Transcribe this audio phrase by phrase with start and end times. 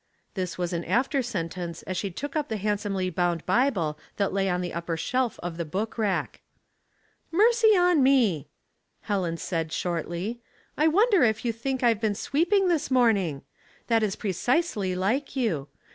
[0.33, 4.33] This was an after sentence as she took up the hand somely bound Bible that
[4.33, 6.41] lay on the upper shelf of the book rack.''
[7.41, 8.47] Mercy on me!"
[9.01, 10.41] Helen said, shortly."
[10.75, 13.43] I wonder if you think I've been sweeping thi^' morning.
[13.89, 15.67] That is precisely like you.